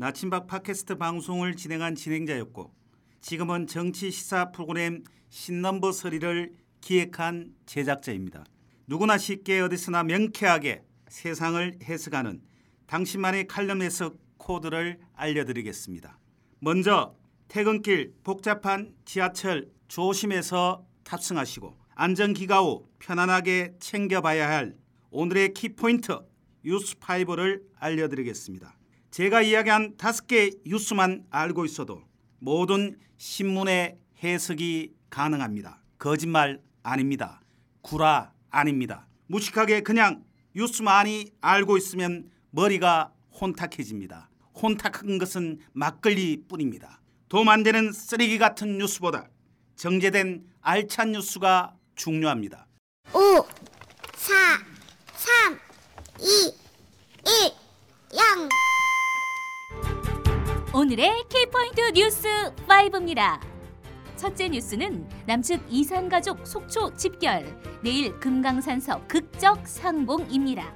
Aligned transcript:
나침박 0.00 0.46
팟캐스트 0.46 0.94
방송을 0.94 1.56
진행한 1.56 1.96
진행자였고 1.96 2.72
지금은 3.20 3.66
정치 3.66 4.12
시사 4.12 4.52
프로그램 4.52 5.02
신넘버 5.28 5.90
서리를 5.90 6.52
기획한 6.80 7.52
제작자입니다. 7.66 8.44
누구나 8.86 9.18
쉽게 9.18 9.58
어디서나 9.58 10.04
명쾌하게 10.04 10.84
세상을 11.08 11.80
해석하는 11.82 12.40
당신만의 12.86 13.48
칼럼 13.48 13.82
해석 13.82 14.18
코드를 14.36 15.00
알려드리겠습니다. 15.14 16.16
먼저 16.60 17.16
퇴근길 17.48 18.14
복잡한 18.22 18.94
지하철 19.04 19.68
조심해서 19.88 20.86
탑승하시고 21.02 21.76
안전기가 21.96 22.60
후 22.60 22.86
편안하게 23.00 23.74
챙겨봐야 23.80 24.48
할 24.48 24.76
오늘의 25.10 25.54
키포인트 25.54 26.20
뉴스5를 26.64 27.62
알려드리겠습니다. 27.80 28.77
제가 29.10 29.42
이야기한 29.42 29.96
다섯 29.96 30.26
개 30.26 30.50
뉴스만 30.66 31.24
알고 31.30 31.64
있어도 31.64 32.02
모든 32.38 32.98
신문의 33.16 33.98
해석이 34.22 34.92
가능합니다. 35.10 35.82
거짓말 35.98 36.60
아닙니다. 36.82 37.40
구라 37.82 38.32
아닙니다. 38.50 39.06
무식하게 39.26 39.82
그냥 39.82 40.24
뉴스 40.54 40.82
많이 40.82 41.30
알고 41.40 41.76
있으면 41.76 42.30
머리가 42.50 43.12
혼탁해집니다. 43.40 44.30
혼탁한 44.54 45.18
것은 45.18 45.60
막걸리 45.72 46.44
뿐입니다. 46.48 47.00
도움 47.28 47.48
안 47.48 47.62
되는 47.62 47.92
쓰레기 47.92 48.38
같은 48.38 48.78
뉴스보다 48.78 49.28
정제된 49.76 50.46
알찬 50.60 51.12
뉴스가 51.12 51.74
중요합니다. 51.94 52.66
5, 53.12 53.46
4, 54.16 54.34
3, 55.14 55.60
2, 56.20 56.54
1, 57.26 57.52
0. 58.16 58.67
오늘의 60.74 61.24
키포인트 61.30 61.80
뉴스 61.94 62.28
5입니다. 62.66 63.40
첫째 64.16 64.50
뉴스는 64.50 65.08
남측 65.24 65.62
이산 65.70 66.10
가족 66.10 66.46
속초 66.46 66.94
집결, 66.94 67.46
내일 67.82 68.20
금강산서 68.20 69.06
극적 69.08 69.66
상봉입니다. 69.66 70.70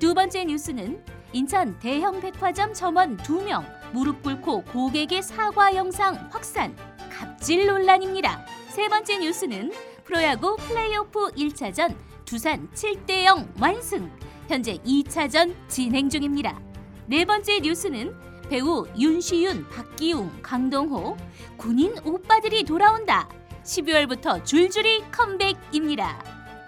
두 0.00 0.14
번째 0.14 0.46
뉴스는 0.46 1.00
인천 1.32 1.78
대형 1.78 2.20
백화점 2.20 2.74
점원 2.74 3.16
2명 3.18 3.64
무릎 3.92 4.24
꿇고 4.24 4.64
고객의 4.64 5.22
사과 5.22 5.76
영상 5.76 6.28
확산, 6.32 6.76
갑질 7.08 7.66
논란입니다. 7.68 8.44
세 8.68 8.88
번째 8.88 9.18
뉴스는 9.18 9.72
프로야구 10.02 10.56
플레이오프 10.56 11.30
1차전 11.34 11.94
두산 12.24 12.68
7대 12.72 13.24
0 13.24 13.48
완승, 13.60 14.10
현재 14.48 14.74
2차전 14.78 15.54
진행 15.68 16.08
중입니다. 16.08 16.60
네 17.06 17.24
번째 17.24 17.60
뉴스는 17.60 18.26
배우 18.48 18.86
윤시윤, 18.96 19.68
박기웅, 19.70 20.30
강동호, 20.42 21.16
군인 21.56 21.96
오빠들이 22.04 22.64
돌아온다. 22.64 23.28
12월부터 23.64 24.44
줄줄이 24.44 25.02
컴백입니다. 25.10 26.22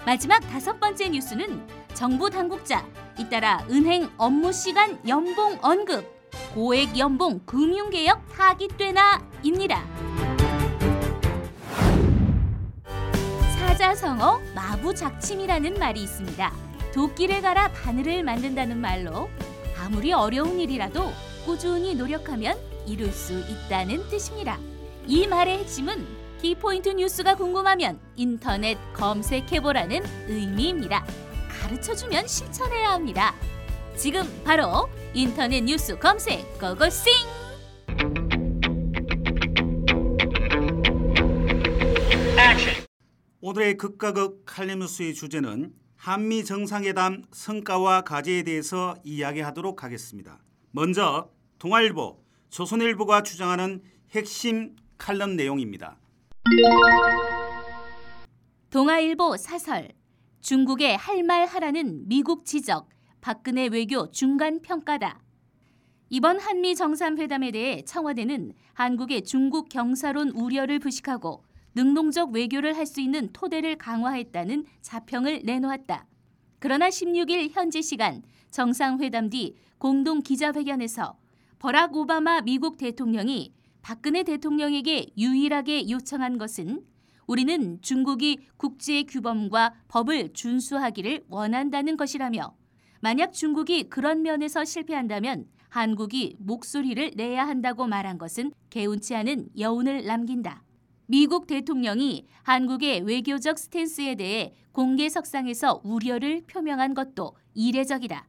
마지막 0.05 0.41
다섯 0.41 0.81
번째 0.81 1.11
뉴스는 1.11 1.67
정부 1.95 2.31
당국자, 2.31 2.85
잇따라 3.19 3.65
은행 3.71 4.11
업무 4.17 4.53
시간 4.53 4.99
연봉 5.07 5.59
언급, 5.63 6.05
고액 6.55 6.99
연봉 6.99 7.41
금융개혁 7.47 8.29
타깃되나입니다. 8.35 9.85
사자성어 13.59 14.41
마부작침이라는 14.55 15.75
말이 15.75 16.03
있습니다. 16.03 16.53
도끼를 16.93 17.43
갈아 17.43 17.69
바늘을 17.69 18.25
만든다는 18.25 18.79
말로 18.79 19.29
아무리 19.81 20.13
어려운 20.13 20.59
일이라도 20.59 21.13
꾸준히 21.49 21.95
노력하면 21.95 22.59
이룰 22.87 23.11
수 23.11 23.33
있다는 23.33 24.07
뜻입니다. 24.11 24.59
이 25.07 25.27
말의 25.27 25.61
핵심은 25.61 26.07
키포인트 26.43 26.91
뉴스가 26.91 27.37
궁금하면 27.37 27.99
인터넷 28.17 28.77
검색해보라는 28.93 30.03
의미입니다. 30.29 31.07
가르쳐주면 31.49 32.27
실천해야 32.27 32.91
합니다. 32.91 33.35
지금 33.97 34.25
바로 34.45 34.91
인터넷 35.15 35.63
뉴스 35.63 35.99
검색 35.99 36.45
고고싱! 36.61 37.15
오늘의 43.41 43.79
극과 43.79 44.13
극 44.13 44.43
칼럼뉴스의 44.45 45.15
주제는 45.15 45.73
한미 45.97 46.45
정상회담 46.45 47.23
성과와 47.33 48.03
과제에 48.03 48.43
대해서 48.43 48.95
이야기하도록 49.03 49.83
하겠습니다. 49.83 50.39
먼저 50.73 51.31
동아일보, 51.59 52.23
조선일보가 52.51 53.25
주장하는 53.25 53.83
핵심 54.13 54.77
칼럼 54.97 55.35
내용입니다. 55.35 55.99
동아일보 58.71 59.37
사설 59.37 59.89
중국의 60.41 60.97
할 60.97 61.23
말 61.25 61.47
하라는 61.47 62.07
미국 62.07 62.45
지적 62.45 62.89
박근혜 63.21 63.67
외교 63.67 64.09
중간 64.13 64.61
평가다. 64.63 65.21
이번 66.11 66.39
한미 66.39 66.77
정상회담에 66.77 67.51
대해 67.51 67.83
청와대는 67.85 68.53
한국의 68.75 69.25
중국 69.25 69.69
경사론 69.69 70.31
우려를 70.31 70.79
부식하고 70.79 71.43
능동적 71.75 72.31
외교를 72.31 72.77
할 72.77 72.87
수 72.87 73.01
있는 73.01 73.31
토대를 73.33 73.77
강화했다는 73.77 74.65
자평을 74.81 75.43
내놓았다. 75.45 76.07
그러나 76.61 76.89
16일 76.89 77.51
현지 77.51 77.83
시간 77.83 78.23
정상회담 78.53 79.29
뒤 79.29 79.57
공동 79.79 80.23
기자회견에서 80.23 81.17
버락 81.59 81.97
오바마 81.97 82.43
미국 82.43 82.79
대통령이 82.79 83.53
박근혜 83.83 84.23
대통령에게 84.23 85.09
유일하게 85.19 85.91
요청한 85.91 86.39
것은 86.39 86.85
우리는 87.27 87.83
중국이 87.83 88.39
국제 88.57 89.03
규범과 89.03 89.75
법을 89.89 90.35
준수하기를 90.35 91.25
원한다는 91.29 91.97
것이라며 91.97 92.55
만약 93.01 93.33
중국이 93.33 93.89
그런 93.89 94.23
면에서 94.23 94.65
실패한다면 94.65 95.47
한국이 95.69 96.37
목소리를 96.39 97.13
내야 97.17 97.47
한다고 97.47 97.89
말한 97.89 98.19
것은 98.19 98.53
개운치 98.71 99.17
않은 99.17 99.49
여운을 99.59 100.05
남긴다. 100.07 100.63
미국 101.07 101.49
대통령이 101.49 102.27
한국의 102.45 103.01
외교적 103.01 103.59
스탠스에 103.59 104.15
대해 104.15 104.55
공개 104.71 105.09
석상에서 105.09 105.81
우려를 105.83 106.45
표명한 106.47 106.95
것도 106.95 107.37
이례적이다. 107.55 108.29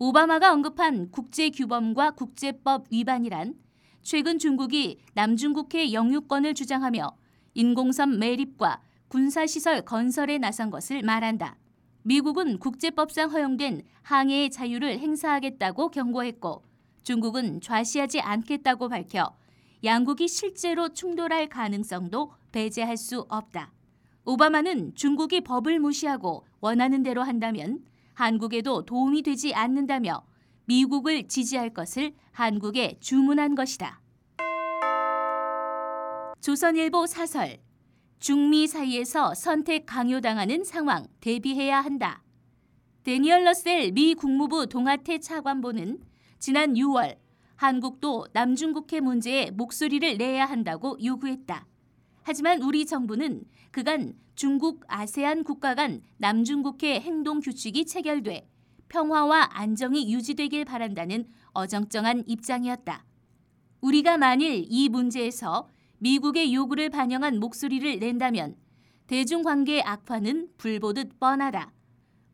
오바마가 0.00 0.52
언급한 0.52 1.10
국제 1.10 1.50
규범과 1.50 2.12
국제법 2.12 2.86
위반이란 2.92 3.54
최근 4.02 4.38
중국이 4.38 5.00
남중국해 5.14 5.92
영유권을 5.92 6.54
주장하며 6.54 7.16
인공섬 7.54 8.20
매립과 8.20 8.80
군사시설 9.08 9.82
건설에 9.82 10.38
나선 10.38 10.70
것을 10.70 11.02
말한다. 11.02 11.56
미국은 12.02 12.60
국제법상 12.60 13.32
허용된 13.32 13.82
항해의 14.02 14.50
자유를 14.50 15.00
행사하겠다고 15.00 15.90
경고했고 15.90 16.62
중국은 17.02 17.60
좌시하지 17.60 18.20
않겠다고 18.20 18.88
밝혀 18.88 19.34
양국이 19.82 20.28
실제로 20.28 20.90
충돌할 20.90 21.48
가능성도 21.48 22.32
배제할 22.52 22.96
수 22.96 23.26
없다. 23.28 23.72
오바마는 24.24 24.94
중국이 24.94 25.40
법을 25.40 25.80
무시하고 25.80 26.46
원하는 26.60 27.02
대로 27.02 27.24
한다면 27.24 27.80
한국에도 28.18 28.84
도움이 28.84 29.22
되지 29.22 29.54
않는다며 29.54 30.24
미국을 30.64 31.28
지지할 31.28 31.72
것을 31.72 32.14
한국에 32.32 32.98
주문한 32.98 33.54
것이다. 33.54 34.00
조선일보 36.40 37.06
사설 37.06 37.58
중미 38.18 38.66
사이에서 38.66 39.34
선택 39.34 39.86
강요당하는 39.86 40.64
상황 40.64 41.06
대비해야 41.20 41.80
한다. 41.80 42.24
데니얼 43.04 43.44
러셀 43.44 43.92
미 43.92 44.14
국무부 44.14 44.66
동아태 44.66 45.20
차관보는 45.20 46.00
지난 46.40 46.74
6월 46.74 47.18
한국도 47.54 48.26
남중국해 48.32 48.98
문제에 48.98 49.52
목소리를 49.52 50.18
내야 50.18 50.44
한다고 50.44 50.98
요구했다. 51.00 51.67
하지만 52.28 52.60
우리 52.60 52.84
정부는 52.84 53.42
그간 53.70 54.12
중국 54.34 54.84
아세안 54.86 55.44
국가 55.44 55.74
간 55.74 56.02
남중국해 56.18 57.00
행동 57.00 57.40
규칙이 57.40 57.86
체결돼 57.86 58.46
평화와 58.90 59.48
안정이 59.52 60.12
유지되길 60.12 60.66
바란다는 60.66 61.26
어정쩡한 61.54 62.24
입장이었다. 62.26 63.06
우리가 63.80 64.18
만일 64.18 64.66
이 64.68 64.90
문제에서 64.90 65.70
미국의 66.00 66.52
요구를 66.52 66.90
반영한 66.90 67.40
목소리를 67.40 67.98
낸다면 67.98 68.56
대중 69.06 69.42
관계 69.42 69.80
악화는 69.80 70.50
불보듯 70.58 71.18
뻔하다. 71.18 71.72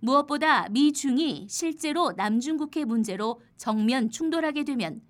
무엇보다 0.01 0.71
미중이 0.71 1.47
실제로 1.49 2.11
남중국해 2.17 2.85
문제로 2.85 3.41
정면 3.57 4.11
충돌하게 4.11 4.65
되면 4.65 5.03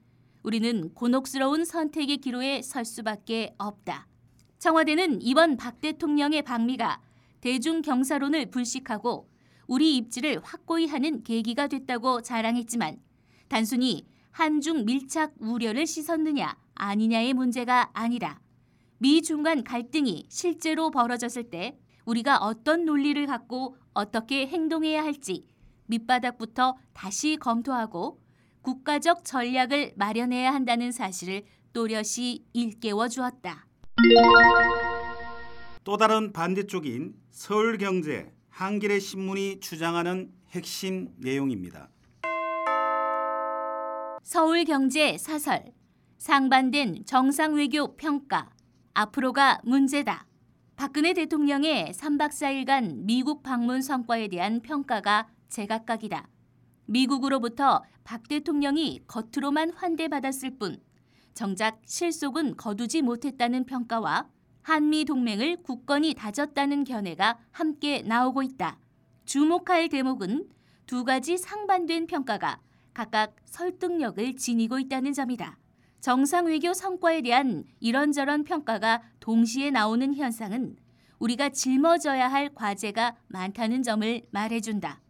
우리는 0.43 0.93
곤혹스러운 0.93 1.65
선택의 1.65 2.19
기로에 2.19 2.61
설 2.61 2.85
수밖에 2.85 3.55
없다. 3.57 4.09
청와대는 4.65 5.21
이번 5.21 5.59
박 5.59 5.83
대통령의 5.83 6.41
방미가 6.41 6.99
대중 7.43 7.83
경사론을 7.83 8.47
불식하고 8.47 9.29
우리 9.67 9.99
입지를 9.99 10.41
확고히 10.43 10.87
하는 10.87 11.23
계기가 11.23 11.67
됐다고 11.67 12.23
자랑했지만 12.23 12.97
단순히 13.49 14.07
한중 14.31 14.87
밀착 14.87 15.35
우려를 15.39 15.87
씻었느냐 15.87 16.57
아니냐의 16.77 17.35
문제가 17.35 17.91
아니라 17.93 18.41
미중 18.97 19.43
간 19.43 19.65
갈등이 19.65 20.29
실제로 20.31 20.91
벌어졌을 20.91 21.51
때 21.51 21.79
우리가 22.07 22.39
어떤 22.39 22.87
논리를 22.87 23.27
갖고 23.27 23.77
어떻게 23.93 24.47
행동해야 24.47 25.05
할지 25.05 25.47
밑바닥부터 25.89 26.79
다시 26.95 27.37
검토하고 27.37 28.19
국가적 28.63 29.27
전략을 29.27 29.93
마련해야 29.97 30.55
한다는 30.55 30.91
사실을 30.91 31.45
또렷이 31.75 32.47
일깨워 32.55 33.09
주었다. 33.09 33.67
또 35.85 35.97
다른 35.97 36.33
반대쪽인 36.33 37.15
서울경제 37.31 38.33
한겨레 38.49 38.99
신문이 38.99 39.61
주장하는 39.61 40.33
핵심 40.51 41.15
내용입니다. 41.19 41.91
서울경제 44.23 45.19
사설 45.19 45.73
상반된 46.19 47.05
정상 47.05 47.55
외교 47.55 47.97
평가 47.97 48.51
앞으로가 48.95 49.61
문제다. 49.65 50.27
박근혜 50.77 51.13
대통령의 51.13 51.93
3박 51.93 52.31
4일간 52.31 53.05
미국 53.05 53.43
방문 53.43 53.81
성과에 53.81 54.27
대한 54.29 54.61
평가가 54.61 55.29
제각각이다. 55.49 56.29
미국으로부터 56.87 57.83
박 58.03 58.27
대통령이 58.27 59.03
겉으로만 59.07 59.71
환대받았을 59.71 60.59
뿐 60.59 60.81
정작 61.35 61.81
실속은 61.85 62.57
거두지 62.57 63.03
못했다는 63.03 63.65
평가와 63.67 64.29
한미 64.63 65.05
동맹을 65.05 65.63
굳건히 65.63 66.15
다졌다는 66.15 66.85
견해가 66.85 67.39
함께 67.51 68.03
나오고 68.03 68.43
있다. 68.43 68.79
주목할 69.25 69.89
대목은 69.89 70.49
두 70.87 71.05
가지 71.05 71.37
상반된 71.37 72.07
평가가 72.07 72.61
각각 72.95 73.35
설득력을 73.45 74.37
지니고 74.37 74.79
있다는 74.79 75.13
점이다. 75.13 75.59
정상 76.01 76.47
외교 76.47 76.73
성과에 76.73 77.23
대한 77.23 77.65
이런저런 77.81 78.45
평가가 78.45 79.03
동시에 79.21 79.71
나오는 79.71 80.15
현상은 80.15 80.77
우리가 81.19 81.49
짊어져야 81.49 82.29
할 82.29 82.55
과제가 82.55 83.17
많다는 83.27 83.83
점을 83.83 84.23
말해준다. 84.31 85.01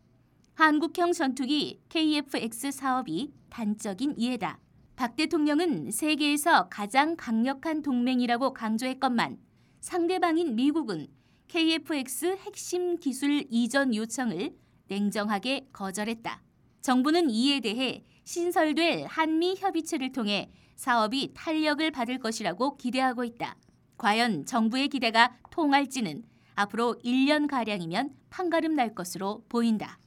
한국형 0.54 1.12
전투기 1.12 1.80
KF-X 1.88 2.70
사업이 2.70 3.34
단적인 3.50 4.20
예다. 4.20 4.63
박 4.96 5.16
대통령은 5.16 5.90
세계에서 5.90 6.68
가장 6.68 7.16
강력한 7.16 7.82
동맹이라고 7.82 8.54
강조했건만 8.54 9.38
상대방인 9.80 10.54
미국은 10.54 11.08
KF-X 11.48 12.36
핵심 12.38 12.96
기술 12.98 13.44
이전 13.50 13.92
요청을 13.94 14.54
냉정하게 14.86 15.68
거절했다. 15.72 16.40
정부는 16.80 17.28
이에 17.28 17.58
대해 17.60 18.04
신설될 18.22 19.06
한미 19.06 19.56
협의체를 19.58 20.12
통해 20.12 20.52
사업이 20.76 21.32
탄력을 21.34 21.90
받을 21.90 22.18
것이라고 22.18 22.76
기대하고 22.76 23.24
있다. 23.24 23.56
과연 23.98 24.46
정부의 24.46 24.88
기대가 24.88 25.36
통할지는 25.50 26.22
앞으로 26.54 26.96
1년가량이면 27.04 28.12
판가름 28.30 28.76
날 28.76 28.94
것으로 28.94 29.44
보인다. 29.48 29.98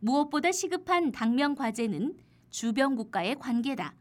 무엇보다 0.00 0.52
시급한 0.52 1.12
당면 1.12 1.54
과제는 1.54 2.18
주변 2.50 2.94
국가의 2.94 3.36
관계다. 3.36 3.94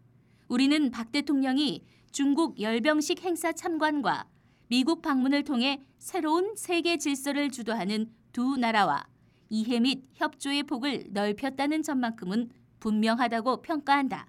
우리는 0.47 0.91
박 0.91 1.11
대통령이 1.11 1.83
중국 2.11 2.59
열병식 2.59 3.23
행사 3.23 3.51
참관과 3.51 4.27
미국 4.67 5.01
방문을 5.01 5.43
통해 5.43 5.81
새로운 5.97 6.55
세계 6.55 6.97
질서를 6.97 7.49
주도하는 7.49 8.11
두 8.31 8.57
나라와 8.57 9.03
이해 9.49 9.79
및 9.79 10.05
협조의 10.15 10.63
폭을 10.63 11.05
넓혔다는 11.11 11.83
점만큼은 11.83 12.49
분명하다고 12.79 13.61
평가한다. 13.61 14.27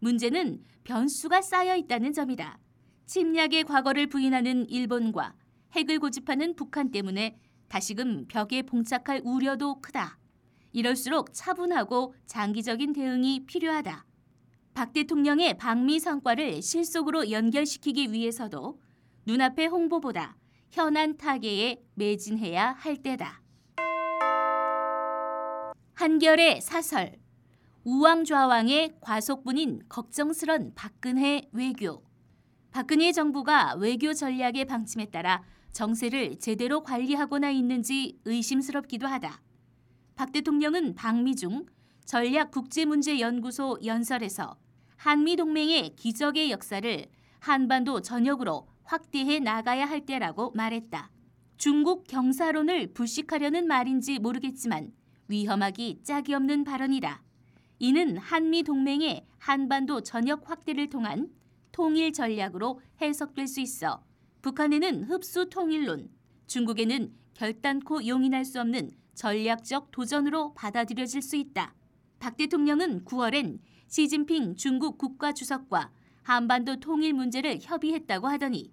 문제는 0.00 0.62
변수가 0.84 1.42
쌓여 1.42 1.76
있다는 1.76 2.12
점이다. 2.12 2.58
침략의 3.06 3.64
과거를 3.64 4.06
부인하는 4.06 4.68
일본과 4.68 5.34
핵을 5.72 5.98
고집하는 5.98 6.56
북한 6.56 6.90
때문에 6.90 7.38
다시금 7.68 8.26
벽에 8.28 8.62
봉착할 8.62 9.22
우려도 9.24 9.80
크다. 9.80 10.18
이럴수록 10.72 11.32
차분하고 11.32 12.14
장기적인 12.26 12.92
대응이 12.92 13.46
필요하다. 13.46 14.04
박 14.74 14.92
대통령의 14.92 15.56
방미 15.58 16.00
성과를 16.00 16.62
실속으로 16.62 17.30
연결시키기 17.30 18.12
위해서도 18.12 18.80
눈앞의 19.26 19.66
홍보보다 19.68 20.36
현안 20.70 21.16
타계에 21.16 21.82
매진해야 21.94 22.72
할 22.72 22.96
때다. 22.96 23.42
한결의 25.94 26.60
사설 26.60 27.18
우왕좌왕의 27.84 28.96
과속분인 29.00 29.82
걱정스런 29.88 30.72
박근혜 30.74 31.48
외교 31.52 32.02
박근혜 32.70 33.10
정부가 33.12 33.74
외교 33.74 34.12
전략의 34.12 34.64
방침에 34.66 35.06
따라 35.06 35.42
정세를 35.72 36.38
제대로 36.38 36.82
관리하고나 36.82 37.50
있는지 37.50 38.18
의심스럽기도 38.24 39.06
하다. 39.06 39.42
박 40.14 40.32
대통령은 40.32 40.94
방미 40.94 41.36
중 41.36 41.66
전략국제문제연구소 42.04 43.78
연설에서 43.84 44.56
한미 45.00 45.36
동맹의 45.36 45.96
기적의 45.96 46.50
역사를 46.50 47.06
한반도 47.38 48.02
전역으로 48.02 48.68
확대해 48.84 49.38
나가야 49.38 49.86
할 49.86 50.04
때라고 50.04 50.50
말했다. 50.50 51.10
중국 51.56 52.06
경사론을 52.06 52.92
불식하려는 52.92 53.66
말인지 53.66 54.18
모르겠지만 54.18 54.92
위험하기 55.28 56.00
짝이 56.02 56.34
없는 56.34 56.64
발언이다. 56.64 57.22
이는 57.78 58.18
한미 58.18 58.62
동맹의 58.62 59.24
한반도 59.38 60.02
전역 60.02 60.50
확대를 60.50 60.90
통한 60.90 61.30
통일 61.72 62.12
전략으로 62.12 62.82
해석될 63.00 63.46
수 63.46 63.60
있어 63.60 64.04
북한에는 64.42 65.04
흡수 65.04 65.48
통일론, 65.48 66.10
중국에는 66.46 67.10
결단코 67.32 68.06
용인할 68.06 68.44
수 68.44 68.60
없는 68.60 68.90
전략적 69.14 69.92
도전으로 69.92 70.52
받아들여질 70.52 71.22
수 71.22 71.36
있다. 71.36 71.74
박 72.18 72.36
대통령은 72.36 73.06
9월엔 73.06 73.60
시진핑 73.90 74.54
중국 74.54 74.98
국가주석과 74.98 75.90
한반도 76.22 76.76
통일 76.76 77.12
문제를 77.12 77.58
협의했다고 77.60 78.28
하더니 78.28 78.72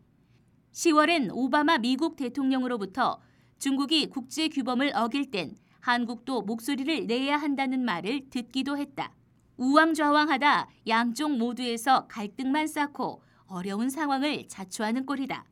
10월엔 0.73 1.31
오바마 1.33 1.79
미국 1.79 2.15
대통령으로부터 2.15 3.19
중국이 3.57 4.09
국제 4.09 4.47
규범을 4.47 4.91
어길 4.95 5.31
땐 5.31 5.57
한국도 5.79 6.43
목소리를 6.43 7.07
내야 7.07 7.35
한다는 7.37 7.83
말을 7.83 8.29
듣기도 8.29 8.77
했다. 8.77 9.11
우왕좌왕하다 9.57 10.69
양쪽 10.87 11.35
모두에서 11.35 12.05
갈등만 12.05 12.67
쌓고 12.67 13.23
어려운 13.47 13.89
상황을 13.89 14.47
자초하는 14.47 15.07
꼴이다. 15.07 15.45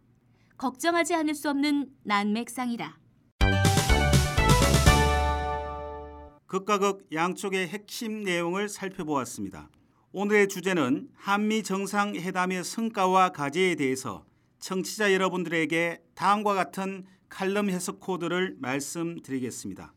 걱정하지 0.58 1.16
않을 1.16 1.34
수 1.34 1.50
없는 1.50 1.90
난맥상이다. 2.04 3.00
극과 6.48 6.78
극 6.78 7.08
양쪽의 7.12 7.68
핵심 7.68 8.24
내용을 8.24 8.70
살펴보았습니다. 8.70 9.70
오늘의 10.12 10.48
주제는 10.48 11.10
한미 11.16 11.64
정상회담의 11.64 12.64
성과와 12.64 13.30
과제에 13.30 13.76
대해서 13.76 14.26
청취자 14.60 15.14
여러분들에게 15.14 16.02
다음과 16.14 16.54
같은 16.54 17.06
칼럼 17.30 17.70
해석 17.70 18.00
코드를 18.00 18.56
말씀드리겠습니다. 18.60 19.94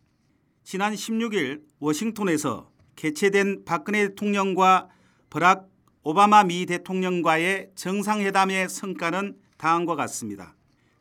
지난 0.64 0.94
16일 0.94 1.62
워싱턴에서 1.78 2.70
개최된 2.96 3.64
박근혜 3.64 4.08
대통령과 4.08 4.88
버락 5.30 5.68
오바마 6.02 6.44
미 6.44 6.66
대통령과의 6.66 7.70
정상회담의 7.74 8.68
성과는 8.68 9.38
다음과 9.58 9.94
같습니다. 9.96 10.56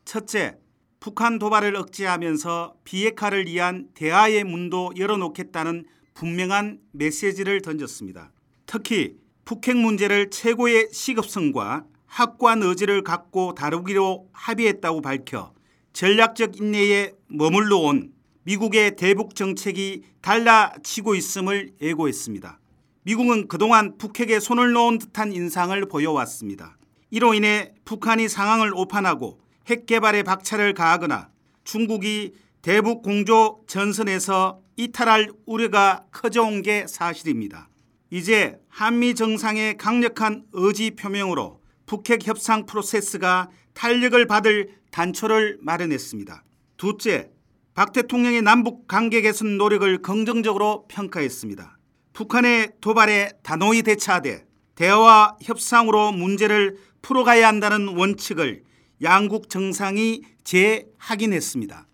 첫째, 0.05 0.57
북한 0.99 1.39
도발을 1.39 1.75
억제하면서 1.75 2.75
비핵화를 2.83 3.45
위한 3.45 3.87
대화의 3.93 4.43
문도 4.43 4.93
열어놓겠다는 4.97 5.85
분명한 6.13 6.79
메시지를 6.91 7.61
던졌습니다. 7.61 8.31
특히 8.65 9.15
북핵 9.45 9.77
문제를 9.77 10.29
최고의 10.29 10.89
시급성과 10.91 11.85
확고한 12.07 12.63
의지를 12.63 13.03
갖고 13.03 13.53
다루기로 13.53 14.29
합의했다고 14.31 15.01
밝혀 15.01 15.53
전략적 15.93 16.59
인내에 16.59 17.13
머물러 17.27 17.77
온 17.77 18.11
미국의 18.43 18.95
대북 18.95 19.35
정책이 19.35 20.03
달라지고 20.21 21.15
있음을 21.15 21.71
예고했습니다. 21.81 22.59
미국은 23.03 23.47
그동안 23.47 23.97
북핵에 23.97 24.39
손을 24.39 24.71
놓은 24.71 24.99
듯한 24.99 25.31
인상을 25.31 25.79
보여왔습니다. 25.87 26.77
이로 27.09 27.33
인해 27.33 27.73
북한이 27.85 28.27
상황을 28.27 28.73
오판하고 28.73 29.39
핵 29.67 29.85
개발에 29.85 30.23
박차를 30.23 30.73
가하거나 30.73 31.29
중국이 31.63 32.33
대북 32.61 33.01
공조 33.01 33.63
전선에서 33.67 34.61
이탈할 34.77 35.29
우려가 35.45 36.05
커져온 36.11 36.61
게 36.61 36.85
사실입니다. 36.87 37.69
이제 38.09 38.57
한미 38.69 39.15
정상의 39.15 39.77
강력한 39.77 40.45
의지 40.53 40.91
표명으로 40.91 41.61
북핵 41.85 42.25
협상 42.25 42.65
프로세스가 42.65 43.49
탄력을 43.73 44.25
받을 44.27 44.69
단초를 44.91 45.57
마련했습니다. 45.61 46.43
둘째, 46.77 47.29
박 47.73 47.91
대통령의 47.91 48.41
남북 48.41 48.87
관계 48.87 49.21
개선 49.21 49.57
노력을 49.57 50.01
긍정적으로 50.01 50.85
평가했습니다. 50.87 51.77
북한의 52.13 52.71
도발에 52.81 53.33
단호히 53.43 53.83
대처하되 53.83 54.45
대화와 54.75 55.37
협상으로 55.41 56.11
문제를 56.11 56.77
풀어가야 57.01 57.47
한다는 57.47 57.89
원칙을 57.89 58.63
양국 59.03 59.49
정상이 59.49 60.21
재확인했습니다. 60.43 61.87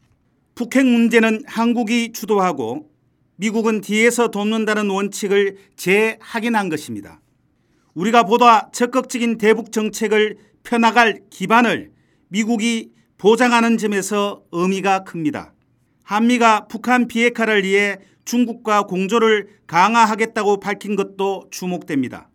북핵 0.55 0.85
문제는 0.85 1.43
한국이 1.47 2.13
주도하고 2.13 2.89
미국은 3.35 3.81
뒤에서 3.81 4.29
돕는다는 4.29 4.89
원칙을 4.89 5.57
재확인한 5.75 6.69
것입니다. 6.69 7.19
우리가 7.93 8.23
보다 8.23 8.69
적극적인 8.71 9.37
대북 9.37 9.71
정책을 9.71 10.37
펴나갈 10.63 11.21
기반을 11.29 11.91
미국이 12.29 12.91
보장하는 13.17 13.77
점에서 13.77 14.43
의미가 14.51 15.03
큽니다. 15.03 15.53
한미가 16.03 16.67
북한 16.67 17.07
비핵화를 17.07 17.63
위해 17.63 17.97
중국과 18.25 18.83
공조를 18.83 19.49
강화하겠다고 19.67 20.59
밝힌 20.59 20.95
것도 20.95 21.47
주목됩니다. 21.51 22.29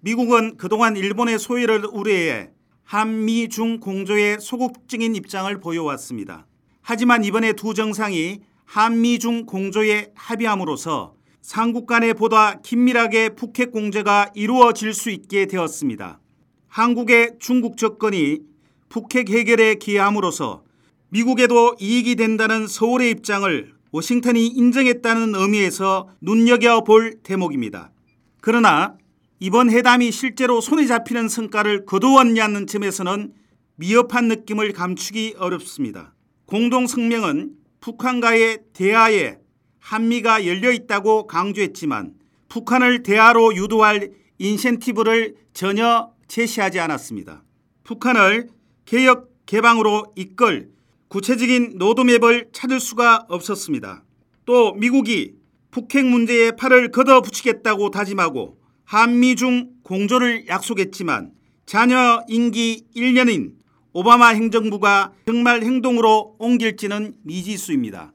미국은 0.00 0.56
그동안 0.56 0.96
일본의 0.96 1.38
소외를 1.38 1.84
우려해 1.86 2.50
한미 2.90 3.48
중 3.48 3.78
공조에 3.78 4.38
소극적인 4.40 5.14
입장을 5.14 5.60
보여왔습니다. 5.60 6.44
하지만 6.82 7.22
이번에 7.22 7.52
두 7.52 7.72
정상이 7.72 8.40
한미 8.64 9.20
중 9.20 9.46
공조에 9.46 10.08
합의함으로써 10.16 11.14
삼국 11.40 11.86
간에 11.86 12.14
보다 12.14 12.60
긴밀하게 12.60 13.36
북핵 13.36 13.70
공조가 13.70 14.32
이루어질 14.34 14.92
수 14.92 15.10
있게 15.10 15.46
되었습니다. 15.46 16.18
한국의 16.66 17.34
중국 17.38 17.76
접근이 17.76 18.40
북핵 18.88 19.30
해결에 19.30 19.76
기여함으로써 19.76 20.64
미국에도 21.10 21.76
이익이 21.78 22.16
된다는 22.16 22.66
서울의 22.66 23.12
입장을 23.12 23.72
워싱턴이 23.92 24.48
인정했다는 24.48 25.36
의미에서 25.36 26.08
눈여겨볼 26.22 27.20
대목입니다. 27.22 27.92
그러나 28.40 28.96
이번 29.42 29.70
회담이 29.70 30.12
실제로 30.12 30.60
손에 30.60 30.84
잡히는 30.84 31.30
성과를 31.30 31.86
거두었냐는 31.86 32.66
점에서는 32.66 33.32
미흡한 33.76 34.28
느낌을 34.28 34.74
감추기 34.74 35.34
어렵습니다. 35.38 36.14
공동 36.44 36.86
성명은 36.86 37.52
북한과의 37.80 38.58
대화에 38.74 39.38
한미가 39.78 40.46
열려 40.46 40.70
있다고 40.70 41.26
강조했지만 41.26 42.12
북한을 42.50 43.02
대화로 43.02 43.56
유도할 43.56 44.10
인센티브를 44.36 45.36
전혀 45.54 46.12
제시하지 46.28 46.78
않았습니다. 46.78 47.42
북한을 47.84 48.48
개혁 48.84 49.30
개방으로 49.46 50.12
이끌 50.16 50.68
구체적인 51.08 51.76
로드맵을 51.78 52.50
찾을 52.52 52.78
수가 52.78 53.24
없었습니다. 53.30 54.04
또 54.44 54.74
미국이 54.74 55.32
북핵 55.70 56.04
문제에 56.04 56.50
팔을 56.50 56.90
걷어붙이겠다고 56.90 57.90
다짐하고 57.90 58.59
한미 58.90 59.36
중 59.36 59.70
공조를 59.84 60.48
약속했지만 60.48 61.30
자녀 61.64 62.24
임기 62.28 62.86
1년인 62.96 63.52
오바마 63.92 64.30
행정부가 64.30 65.12
정말 65.26 65.62
행동으로 65.62 66.34
옮길지는 66.40 67.14
미지수입니다. 67.22 68.12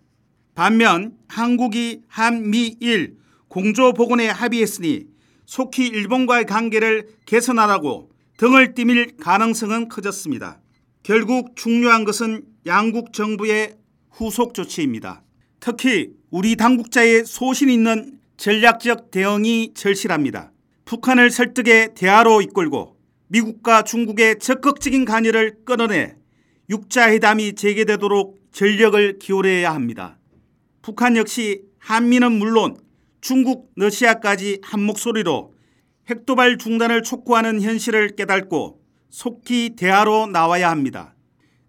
반면 0.54 1.14
한국이 1.30 2.02
한미일 2.10 3.16
공조 3.48 3.94
복원에 3.94 4.28
합의했으니 4.28 5.06
속히 5.46 5.88
일본과의 5.88 6.44
관계를 6.44 7.08
개선하라고 7.26 8.10
등을 8.36 8.74
띠밀 8.74 9.16
가능성은 9.16 9.88
커졌습니다. 9.88 10.60
결국 11.04 11.56
중요한 11.56 12.04
것은 12.04 12.44
양국 12.66 13.14
정부의 13.14 13.78
후속 14.12 14.54
조치입니다. 14.54 15.24
특히 15.62 16.10
우리 16.32 16.58
당국자의 16.58 17.24
소신 17.24 17.70
있는 17.70 18.20
전략적 18.36 19.12
대응이 19.12 19.72
절실합니다. 19.74 20.52
북한을 20.86 21.32
설득해 21.32 21.96
대화로 21.96 22.42
이끌고 22.42 22.96
미국과 23.28 23.82
중국의 23.84 24.38
적극적인 24.40 25.06
관여를 25.06 25.66
끊어내 25.66 26.16
육자회담이 26.70 27.54
재개되도록 27.56 28.40
전력을 28.52 29.20
기울여야 29.20 29.74
합니다. 29.74 30.18
북한 30.82 31.18
역시 31.18 31.64
한미는 31.80 32.34
물론 32.34 32.78
중국, 33.20 33.72
러시아까지 33.76 34.62
한 34.64 34.84
목소리로 34.84 35.56
핵도발 36.08 36.60
중단을 36.60 37.02
촉구하는 37.02 37.62
현실을 37.62 38.16
깨닫고 38.16 38.80
속히 39.10 39.72
대화로 39.76 40.28
나와야 40.28 40.70
합니다. 40.70 41.16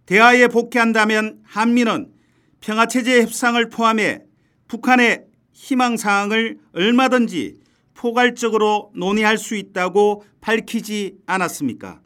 대화에 0.04 0.48
복귀한다면 0.48 1.40
한미는 1.42 2.12
평화체제 2.60 3.22
협상을 3.22 3.66
포함해 3.70 4.20
북한의 4.68 5.24
희망사항을 5.52 6.58
얼마든지 6.72 7.65
포괄적으로 7.96 8.92
논의할 8.94 9.38
수 9.38 9.56
있다고 9.56 10.24
밝히지 10.40 11.16
않았습니까? 11.26 12.00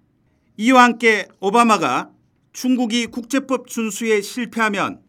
이와 0.57 0.85
함께 0.85 1.27
오바마가 1.41 2.11
중국이 2.53 3.07
국제법 3.07 3.67
준수에 3.67 4.21
실패하면 4.23 5.01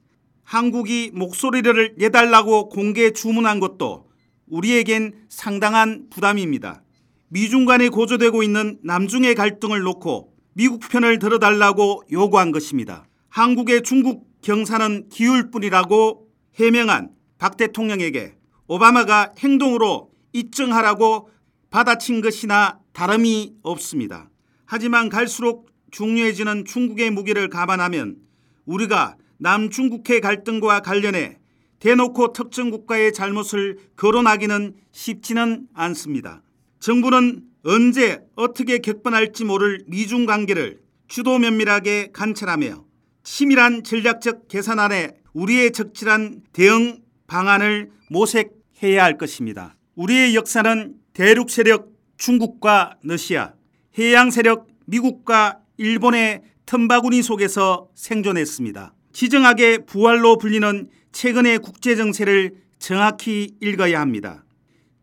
한국이 0.43 1.11
목소리를 1.13 1.95
내달라고 1.97 2.69
공개 2.69 3.11
주문한 3.11 3.59
것도 3.59 4.09
우리에겐 4.47 5.13
상당한 5.29 6.07
부담입니다. 6.09 6.83
미중 7.29 7.65
간에 7.65 7.87
고조되고 7.87 8.43
있는 8.43 8.77
남중의 8.83 9.35
갈등을 9.35 9.81
놓고 9.81 10.33
미국 10.53 10.81
편을 10.81 11.19
들어달라고 11.19 12.03
요구한 12.11 12.51
것입니다. 12.51 13.07
한국의 13.29 13.83
중국 13.83 14.27
경사는 14.41 15.07
기울 15.09 15.49
뿐이라고 15.51 16.27
해명한 16.55 17.11
박 17.37 17.55
대통령에게 17.55 18.35
오바마가 18.67 19.33
행동으로 19.39 20.10
입증하라고 20.33 21.29
받아친 21.69 22.21
것이나 22.21 22.79
다름이 22.93 23.55
없습니다. 23.63 24.29
하지만 24.65 25.09
갈수록 25.09 25.69
중요해지는 25.91 26.65
중국의 26.65 27.11
무게를 27.11 27.49
감안하면 27.49 28.17
우리가 28.65 29.17
남중국해 29.37 30.19
갈등과 30.19 30.81
관련해 30.81 31.37
대놓고 31.79 32.33
특정 32.33 32.69
국가의 32.69 33.11
잘못을 33.11 33.77
거론하기는 33.95 34.75
쉽지는 34.91 35.67
않습니다. 35.73 36.43
정부는 36.79 37.43
언제 37.63 38.21
어떻게 38.35 38.79
격변할지 38.79 39.45
모를 39.45 39.83
미중 39.87 40.25
관계를 40.25 40.79
주도 41.07 41.37
면밀하게 41.37 42.11
관찰하며 42.13 42.85
치밀한 43.23 43.83
전략적 43.83 44.47
계산 44.47 44.79
안에 44.79 45.15
우리의 45.33 45.71
적절한 45.71 46.41
대응 46.53 46.99
방안을 47.27 47.91
모색해야 48.09 49.03
할 49.03 49.17
것입니다. 49.17 49.75
우리의 50.01 50.33
역사는 50.33 50.95
대륙 51.13 51.51
세력 51.51 51.91
중국과 52.17 52.97
러시아, 53.03 53.53
해양 53.99 54.31
세력 54.31 54.67
미국과 54.87 55.59
일본의 55.77 56.41
틈바구니 56.65 57.21
속에서 57.21 57.87
생존했습니다. 57.93 58.95
지정하게 59.13 59.85
부활로 59.85 60.39
불리는 60.39 60.89
최근의 61.11 61.59
국제 61.59 61.95
정세를 61.95 62.55
정확히 62.79 63.53
읽어야 63.61 64.01
합니다. 64.01 64.43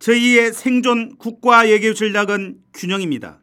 저희의 0.01 0.53
생존 0.53 1.17
국가 1.17 1.61
외교 1.61 1.95
전략은 1.95 2.59
균형입니다. 2.75 3.41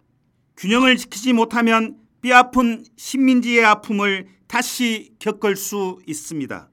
균형을 0.58 0.98
지키지 0.98 1.32
못하면 1.32 1.96
뼈아픈 2.22 2.84
식민지의 2.98 3.64
아픔을 3.64 4.28
다시 4.48 5.14
겪을 5.20 5.56
수 5.56 6.00
있습니다. 6.06 6.70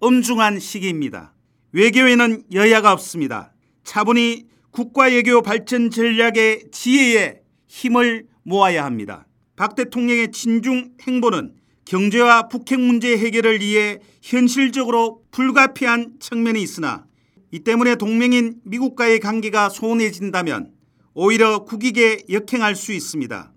엄중한 0.00 0.58
시기입니다. 0.58 1.34
외교에는 1.70 2.44
여야가 2.52 2.92
없습니다. 2.92 3.53
차분히 3.84 4.46
국가 4.70 5.04
외교 5.04 5.40
발전 5.40 5.90
전략의 5.90 6.64
지혜에 6.72 7.40
힘을 7.68 8.26
모아야 8.42 8.84
합니다. 8.84 9.26
박 9.56 9.76
대통령의 9.76 10.32
친중 10.32 10.94
행보는 11.06 11.54
경제와 11.84 12.48
북핵 12.48 12.80
문제 12.80 13.16
해결을 13.16 13.60
위해 13.60 13.98
현실적으로 14.22 15.22
불가피한 15.30 16.14
측면이 16.18 16.60
있으나 16.60 17.06
이 17.52 17.60
때문에 17.60 17.94
동맹인 17.96 18.60
미국과의 18.64 19.20
관계가 19.20 19.68
소원해진다면 19.68 20.72
오히려 21.12 21.64
국익에 21.64 22.24
역행할 22.30 22.74
수 22.74 22.92
있습니다. 22.92 23.52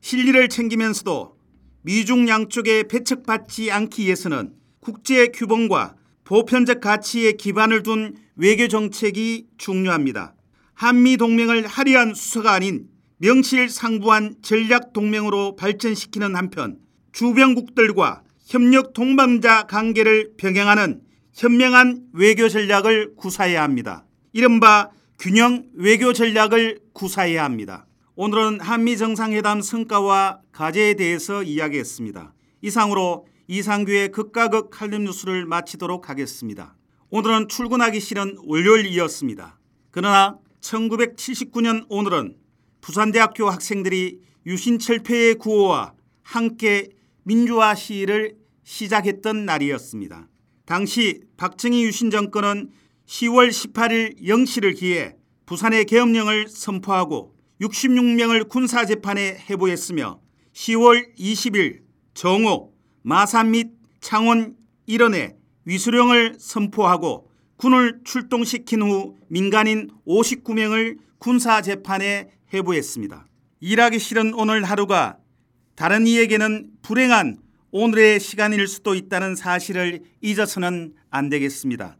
실리를 0.00 0.48
챙기면서도 0.48 1.36
미중 1.82 2.28
양쪽에 2.28 2.84
배척받지 2.84 3.72
않기 3.72 4.04
위해서는 4.04 4.52
국제 4.80 5.28
규범과 5.28 5.96
보편적 6.32 6.80
가치에 6.80 7.32
기반을 7.32 7.82
둔 7.82 8.16
외교 8.36 8.66
정책이 8.66 9.48
중요합니다. 9.58 10.34
한미 10.72 11.18
동맹을 11.18 11.66
화려한 11.66 12.14
수서가 12.14 12.54
아닌 12.54 12.86
명실상부한 13.18 14.36
전략 14.40 14.94
동맹으로 14.94 15.56
발전시키는 15.56 16.34
한편 16.34 16.78
주변국들과 17.12 18.22
협력 18.46 18.94
동반자 18.94 19.64
관계를 19.64 20.32
병행하는 20.38 21.02
현명한 21.34 22.04
외교 22.14 22.48
전략을 22.48 23.14
구사해야 23.16 23.62
합니다. 23.62 24.06
이른바 24.32 24.88
균형 25.18 25.66
외교 25.74 26.14
전략을 26.14 26.78
구사해야 26.94 27.44
합니다. 27.44 27.84
오늘은 28.14 28.60
한미 28.60 28.96
정상회담 28.96 29.60
성과와 29.60 30.40
과제에 30.52 30.94
대해서 30.94 31.42
이야기했습니다. 31.42 32.32
이상으로 32.62 33.26
이상규의 33.48 34.10
극과 34.10 34.48
극 34.48 34.70
칼럼 34.70 35.04
뉴스를 35.04 35.46
마치도록 35.46 36.08
하겠습니다. 36.08 36.76
오늘은 37.10 37.48
출근하기 37.48 38.00
싫은 38.00 38.38
월요일이었습니다. 38.44 39.58
그러나 39.90 40.38
1979년 40.60 41.86
오늘은 41.88 42.36
부산대학교 42.80 43.50
학생들이 43.50 44.20
유신철폐의 44.46 45.36
구호와 45.36 45.94
함께 46.22 46.88
민주화 47.24 47.74
시위를 47.74 48.36
시작했던 48.64 49.44
날이었습니다. 49.44 50.28
당시 50.64 51.20
박정희 51.36 51.84
유신 51.84 52.10
정권은 52.10 52.70
10월 53.06 53.50
18일 53.50 54.22
0시를 54.22 54.76
기해 54.76 55.16
부산의 55.46 55.84
계엄령을 55.84 56.48
선포하고 56.48 57.34
66명을 57.60 58.48
군사재판에 58.48 59.44
해부했으며 59.50 60.20
10월 60.54 61.16
20일 61.18 61.80
정오, 62.14 62.71
마산 63.02 63.50
및 63.50 63.72
창원 64.00 64.56
일원에 64.86 65.36
위수령을 65.64 66.36
선포하고 66.38 67.30
군을 67.56 68.00
출동시킨 68.04 68.82
후 68.82 69.16
민간인 69.28 69.88
59명을 70.06 70.98
군사 71.18 71.62
재판에 71.62 72.30
해부했습니다. 72.52 73.26
일하기 73.60 73.98
싫은 73.98 74.34
오늘 74.34 74.64
하루가 74.64 75.18
다른 75.76 76.06
이에게는 76.06 76.70
불행한 76.82 77.38
오늘의 77.70 78.20
시간일 78.20 78.66
수도 78.66 78.94
있다는 78.94 79.36
사실을 79.36 80.02
잊어서는 80.20 80.94
안 81.10 81.28
되겠습니다. 81.28 81.96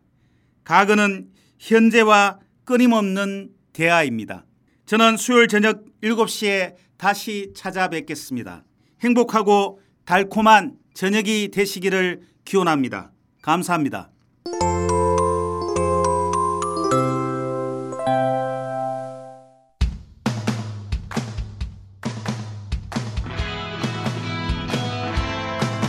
과거는 0.65 1.31
현재와 1.59 2.41
끊임없는 2.65 3.51
대화입니다. 3.73 4.45
저는 4.85 5.17
수요일 5.17 5.49
저녁 5.49 5.85
7시에 6.03 6.75
다시 6.99 7.53
찾아뵙겠습니다. 7.55 8.65
행복하고 9.01 9.81
달콤한 10.05 10.82
저녁이 10.95 11.51
되시기를 11.51 12.23
기원합니다. 12.45 13.11
감사합니다. 13.41 14.11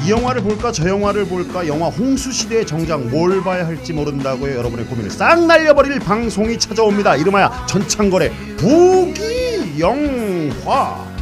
이 0.05 0.11
영화를 0.11 0.41
볼까 0.41 0.69
저 0.73 0.85
영화를 0.87 1.25
볼까 1.25 1.65
영화 1.65 1.87
홍수 1.87 2.29
시대의 2.33 2.67
정작 2.67 3.01
뭘 3.07 3.41
봐야 3.41 3.65
할지 3.65 3.93
모른다고요 3.93 4.53
여러분의 4.57 4.85
고민을 4.87 5.09
싹 5.09 5.45
날려버릴 5.45 5.99
방송이 5.99 6.59
찾아옵니다 6.59 7.15
이름하여 7.15 7.65
전창걸의 7.67 8.29
부기 8.57 9.79
영화 9.79 11.12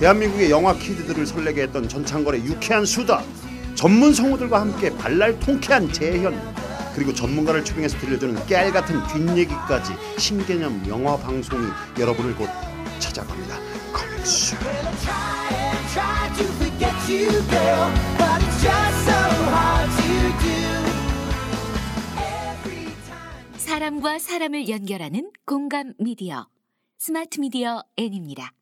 대한민국의 0.00 0.50
영화 0.50 0.74
키드들을 0.74 1.26
설레게 1.26 1.62
했던 1.62 1.88
전창걸의 1.88 2.44
유쾌한 2.44 2.84
수다 2.84 3.22
전문 3.74 4.14
성우들과 4.14 4.60
함께 4.60 4.90
발랄 4.96 5.38
통쾌한 5.40 5.92
재현 5.92 6.38
그리고 6.94 7.12
전문가를 7.12 7.64
초빙해서 7.64 7.98
들려주는 7.98 8.46
깨알 8.46 8.72
같은 8.72 9.00
뒷얘기까지 9.08 9.92
신개념 10.18 10.84
영화 10.88 11.16
방송이 11.16 11.66
여러분을 11.98 12.34
곧 12.34 12.48
찾아갑니다 12.98 13.58
커믹스. 13.92 14.56
사람과 23.56 24.18
사람을 24.18 24.68
연결하는 24.68 25.30
공감 25.44 25.94
미디어 25.98 26.48
스마트 26.98 27.38
미디어 27.38 27.82
N입니다. 27.96 28.57